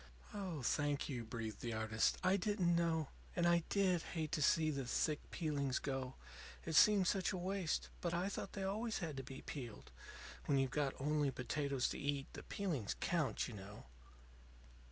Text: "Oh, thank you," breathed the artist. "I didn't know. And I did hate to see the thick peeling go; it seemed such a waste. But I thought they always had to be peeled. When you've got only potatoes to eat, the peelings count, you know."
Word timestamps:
"Oh, 0.33 0.63
thank 0.63 1.09
you," 1.09 1.23
breathed 1.23 1.61
the 1.61 1.73
artist. 1.73 2.17
"I 2.23 2.35
didn't 2.35 2.75
know. 2.75 3.09
And 3.35 3.45
I 3.47 3.61
did 3.69 4.01
hate 4.01 4.31
to 4.31 4.41
see 4.41 4.71
the 4.71 4.87
thick 4.87 5.19
peeling 5.29 5.71
go; 5.83 6.15
it 6.65 6.73
seemed 6.73 7.05
such 7.05 7.31
a 7.31 7.37
waste. 7.37 7.89
But 8.01 8.11
I 8.11 8.27
thought 8.27 8.53
they 8.53 8.63
always 8.63 8.97
had 8.97 9.15
to 9.17 9.23
be 9.23 9.43
peeled. 9.43 9.91
When 10.47 10.57
you've 10.57 10.71
got 10.71 10.95
only 10.99 11.29
potatoes 11.29 11.87
to 11.89 11.99
eat, 11.99 12.25
the 12.33 12.41
peelings 12.41 12.95
count, 12.99 13.47
you 13.47 13.53
know." 13.53 13.83